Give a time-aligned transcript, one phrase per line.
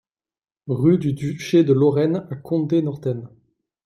[0.65, 3.29] Rue du Duché de Lorraine à Condé-Northen